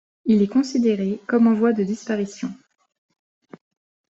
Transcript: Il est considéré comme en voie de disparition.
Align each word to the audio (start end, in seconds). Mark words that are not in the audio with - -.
Il 0.25 0.41
est 0.41 0.47
considéré 0.47 1.19
comme 1.27 1.45
en 1.45 1.53
voie 1.53 1.73
de 1.73 1.83
disparition. 1.83 2.51